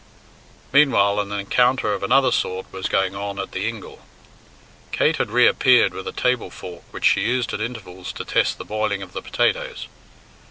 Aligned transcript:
Meanwhile 0.73 1.19
an 1.19 1.31
encounter 1.31 1.93
of 1.93 2.01
another 2.01 2.31
sort 2.31 2.65
was 2.73 2.89
going 2.89 3.15
on 3.15 3.37
at 3.37 3.51
the 3.51 3.69
ingle. 3.69 4.01
Kate 4.91 5.17
had 5.17 5.29
re 5.29 5.45
appeared 5.45 5.93
with 5.93 6.07
a 6.07 6.11
table 6.11 6.49
fork 6.49 6.81
which 6.89 7.05
she 7.05 7.21
used 7.21 7.53
at 7.53 7.61
intervals 7.61 8.11
to 8.13 8.25
test 8.25 8.57
the 8.57 8.65
boiling 8.65 9.03
of 9.03 9.13
the 9.13 9.21
potatoes. 9.21 9.85